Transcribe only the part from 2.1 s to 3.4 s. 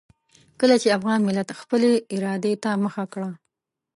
ارادې ته مخه کړه.